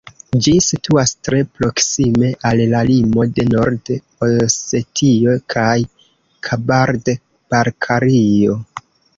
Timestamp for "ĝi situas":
0.43-1.11